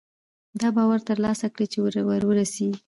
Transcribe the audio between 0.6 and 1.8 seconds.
باور ترلاسه کړي چې